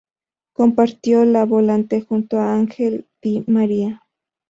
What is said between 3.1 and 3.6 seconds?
Di